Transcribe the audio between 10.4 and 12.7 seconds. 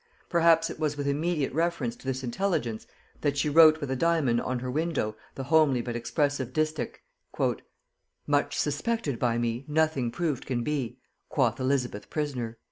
can be, Quoth Elizabeth prisoner."